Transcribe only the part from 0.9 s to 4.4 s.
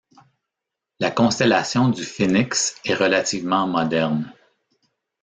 La constellation du Phénix est relativement moderne.